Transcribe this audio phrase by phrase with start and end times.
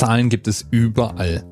[0.00, 1.44] Zahlen gibt es überall.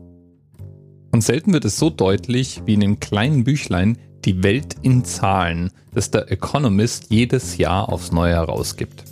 [1.12, 5.70] Und selten wird es so deutlich wie in dem kleinen Büchlein Die Welt in Zahlen,
[5.92, 9.04] das der Economist jedes Jahr aufs Neue herausgibt.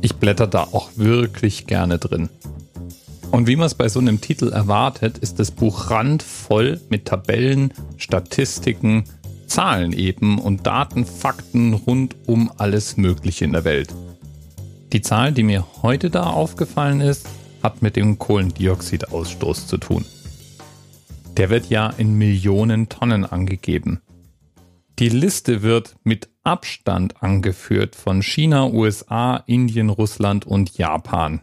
[0.00, 2.30] Ich blätter da auch wirklich gerne drin.
[3.30, 7.74] Und wie man es bei so einem Titel erwartet, ist das Buch randvoll mit Tabellen,
[7.98, 9.04] Statistiken,
[9.46, 13.92] Zahlen eben und Daten, Fakten rund um alles Mögliche in der Welt.
[14.94, 17.28] Die Zahl, die mir heute da aufgefallen ist,
[17.62, 20.04] hat mit dem Kohlendioxidausstoß zu tun.
[21.36, 24.00] Der wird ja in Millionen Tonnen angegeben.
[24.98, 31.42] Die Liste wird mit Abstand angeführt von China, USA, Indien, Russland und Japan,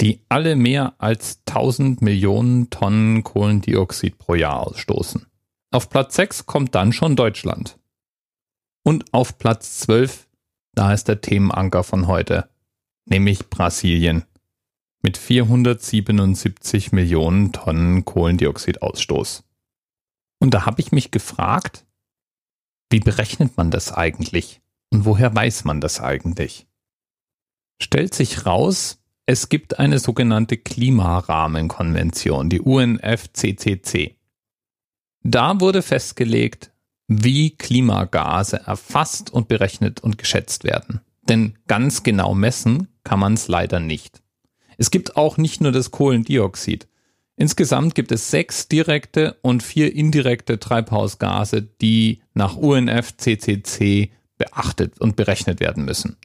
[0.00, 5.26] die alle mehr als 1000 Millionen Tonnen Kohlendioxid pro Jahr ausstoßen.
[5.72, 7.76] Auf Platz 6 kommt dann schon Deutschland.
[8.84, 10.28] Und auf Platz 12,
[10.74, 12.48] da ist der Themenanker von heute,
[13.06, 14.24] nämlich Brasilien
[15.06, 19.44] mit 477 Millionen Tonnen Kohlendioxidausstoß.
[20.40, 21.86] Und da habe ich mich gefragt,
[22.90, 24.60] wie berechnet man das eigentlich?
[24.90, 26.66] Und woher weiß man das eigentlich?
[27.80, 34.16] Stellt sich raus, es gibt eine sogenannte Klimarahmenkonvention, die UNFCCC.
[35.22, 36.72] Da wurde festgelegt,
[37.06, 41.00] wie Klimagase erfasst und berechnet und geschätzt werden.
[41.28, 44.25] Denn ganz genau messen kann man es leider nicht.
[44.76, 46.86] Es gibt auch nicht nur das Kohlendioxid.
[47.36, 55.60] Insgesamt gibt es sechs direkte und vier indirekte Treibhausgase, die nach UNFCCC beachtet und berechnet
[55.60, 56.16] werden müssen.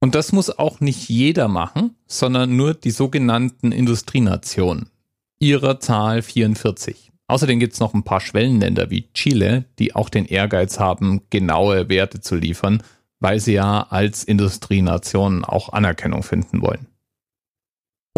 [0.00, 4.90] Und das muss auch nicht jeder machen, sondern nur die sogenannten Industrienationen.
[5.38, 7.12] Ihrer Zahl 44.
[7.26, 11.88] Außerdem gibt es noch ein paar Schwellenländer wie Chile, die auch den Ehrgeiz haben, genaue
[11.88, 12.82] Werte zu liefern,
[13.20, 16.89] weil sie ja als Industrienation auch Anerkennung finden wollen.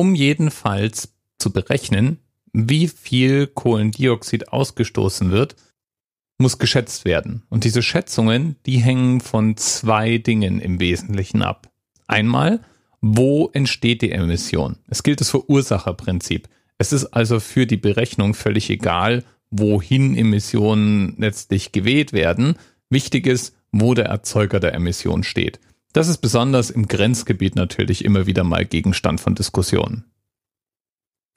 [0.03, 2.19] Um jedenfalls zu berechnen,
[2.53, 5.55] wie viel Kohlendioxid ausgestoßen wird,
[6.39, 7.45] muss geschätzt werden.
[7.51, 11.71] Und diese Schätzungen, die hängen von zwei Dingen im Wesentlichen ab.
[12.09, 12.59] Einmal,
[13.01, 14.75] wo entsteht die Emission?
[14.89, 16.49] Es gilt das Verursacherprinzip.
[16.79, 22.57] Es ist also für die Berechnung völlig egal, wohin Emissionen letztlich geweht werden.
[22.91, 25.61] Wichtig ist, wo der Erzeuger der Emission steht.
[25.93, 30.05] Das ist besonders im Grenzgebiet natürlich immer wieder mal Gegenstand von Diskussionen.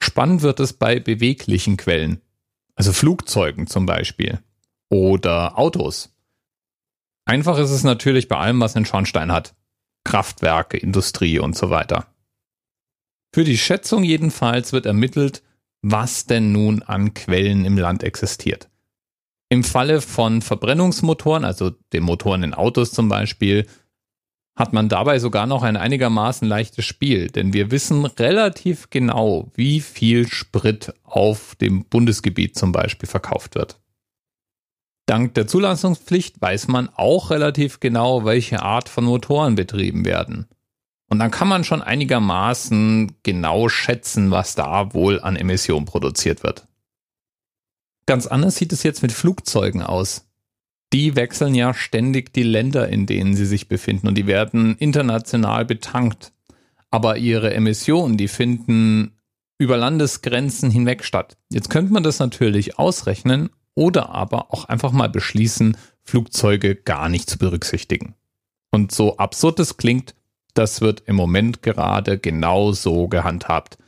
[0.02, 2.22] Spannend wird es bei beweglichen Quellen,
[2.74, 4.40] also Flugzeugen zum Beispiel
[4.88, 6.14] oder Autos.
[7.24, 9.54] Einfach ist es natürlich bei allem, was einen Schornstein hat.
[10.04, 12.06] Kraftwerke, Industrie und so weiter.
[13.34, 15.42] Für die Schätzung jedenfalls wird ermittelt,
[15.82, 18.70] was denn nun an Quellen im Land existiert.
[19.48, 23.66] Im Falle von Verbrennungsmotoren, also den Motoren in Autos zum Beispiel,
[24.56, 29.80] hat man dabei sogar noch ein einigermaßen leichtes Spiel, denn wir wissen relativ genau, wie
[29.80, 33.78] viel Sprit auf dem Bundesgebiet zum Beispiel verkauft wird.
[35.04, 40.48] Dank der Zulassungspflicht weiß man auch relativ genau, welche Art von Motoren betrieben werden.
[41.08, 46.66] Und dann kann man schon einigermaßen genau schätzen, was da wohl an Emissionen produziert wird.
[48.06, 50.25] Ganz anders sieht es jetzt mit Flugzeugen aus
[50.92, 55.64] die wechseln ja ständig die Länder, in denen sie sich befinden und die werden international
[55.64, 56.32] betankt.
[56.90, 59.12] Aber ihre Emissionen, die finden
[59.58, 61.36] über Landesgrenzen hinweg statt.
[61.50, 67.28] Jetzt könnte man das natürlich ausrechnen oder aber auch einfach mal beschließen, Flugzeuge gar nicht
[67.28, 68.14] zu berücksichtigen.
[68.70, 70.14] Und so absurd es klingt,
[70.54, 73.78] das wird im Moment gerade genau so gehandhabt.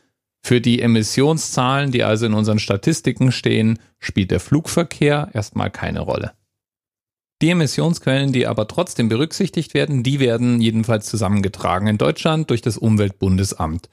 [0.43, 6.33] Für die Emissionszahlen, die also in unseren Statistiken stehen, spielt der Flugverkehr erstmal keine Rolle.
[7.41, 12.77] Die Emissionsquellen, die aber trotzdem berücksichtigt werden, die werden jedenfalls zusammengetragen in Deutschland durch das
[12.77, 13.89] Umweltbundesamt.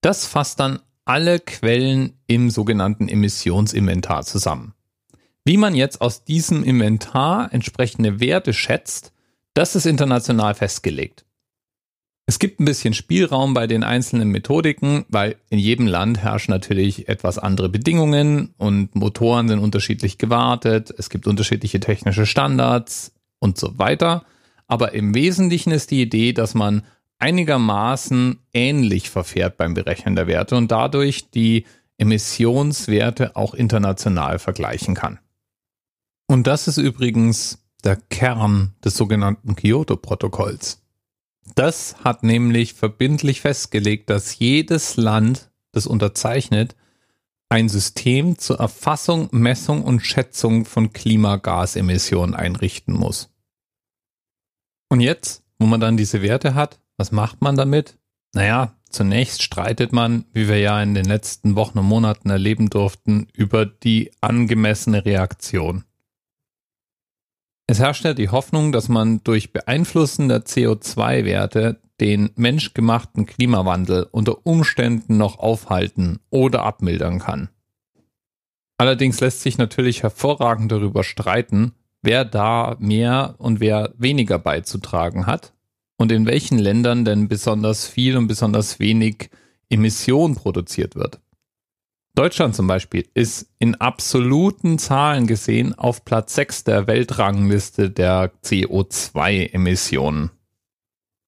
[0.00, 4.74] Das fasst dann alle Quellen im sogenannten Emissionsinventar zusammen.
[5.44, 9.12] Wie man jetzt aus diesem Inventar entsprechende Werte schätzt,
[9.54, 11.24] das ist international festgelegt.
[12.28, 17.08] Es gibt ein bisschen Spielraum bei den einzelnen Methodiken, weil in jedem Land herrschen natürlich
[17.08, 23.78] etwas andere Bedingungen und Motoren sind unterschiedlich gewartet, es gibt unterschiedliche technische Standards und so
[23.78, 24.26] weiter.
[24.66, 26.82] Aber im Wesentlichen ist die Idee, dass man
[27.18, 31.64] einigermaßen ähnlich verfährt beim Berechnen der Werte und dadurch die
[31.96, 35.18] Emissionswerte auch international vergleichen kann.
[36.26, 40.82] Und das ist übrigens der Kern des sogenannten Kyoto-Protokolls.
[41.54, 46.76] Das hat nämlich verbindlich festgelegt, dass jedes Land, das unterzeichnet,
[47.48, 53.30] ein System zur Erfassung, Messung und Schätzung von Klimagasemissionen einrichten muss.
[54.90, 57.98] Und jetzt, wo man dann diese Werte hat, was macht man damit?
[58.34, 63.28] Naja, Zunächst streitet man, wie wir ja in den letzten Wochen und Monaten erleben durften,
[63.34, 65.84] über die angemessene Reaktion.
[67.70, 74.46] Es herrscht ja die Hoffnung, dass man durch Beeinflussen der CO2-Werte den menschgemachten Klimawandel unter
[74.46, 77.50] Umständen noch aufhalten oder abmildern kann.
[78.78, 85.52] Allerdings lässt sich natürlich hervorragend darüber streiten, wer da mehr und wer weniger beizutragen hat
[85.98, 89.28] und in welchen Ländern denn besonders viel und besonders wenig
[89.68, 91.20] Emission produziert wird.
[92.18, 100.32] Deutschland zum Beispiel ist in absoluten Zahlen gesehen auf Platz 6 der Weltrangliste der CO2-Emissionen.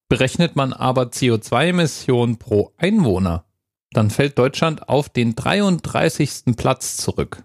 [0.09, 3.45] Berechnet man aber CO2-Emissionen pro Einwohner,
[3.93, 6.57] dann fällt Deutschland auf den 33.
[6.57, 7.45] Platz zurück.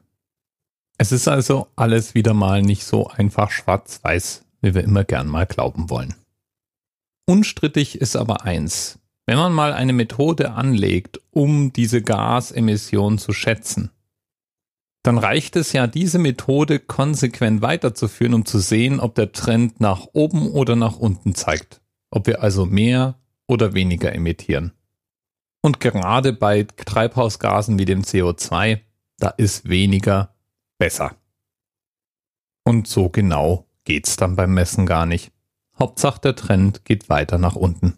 [0.98, 5.46] Es ist also alles wieder mal nicht so einfach schwarz-weiß, wie wir immer gern mal
[5.46, 6.16] glauben wollen.
[7.28, 8.98] Unstrittig ist aber eins.
[9.26, 13.92] Wenn man mal eine Methode anlegt, um diese Gasemission zu schätzen,
[15.02, 20.08] dann reicht es ja, diese Methode konsequent weiterzuführen, um zu sehen, ob der Trend nach
[20.14, 21.82] oben oder nach unten zeigt.
[22.10, 24.72] Ob wir also mehr oder weniger emittieren.
[25.62, 28.82] Und gerade bei Treibhausgasen wie dem CO2,
[29.18, 30.36] da ist weniger
[30.78, 31.16] besser.
[32.64, 35.32] Und so genau geht's dann beim Messen gar nicht.
[35.78, 37.98] Hauptsache der Trend geht weiter nach unten.